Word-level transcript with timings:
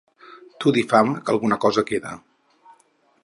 Tu 0.63 0.73
difama 0.77 1.19
que 1.27 1.31
alguna 1.35 1.59
cosa 1.67 1.85
queda. 1.91 2.13